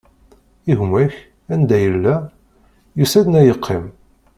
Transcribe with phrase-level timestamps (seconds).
[0.71, 1.13] I gma-k,
[1.53, 2.15] anda i yella?
[2.97, 3.85] Yusa-d neɣ yeqqim?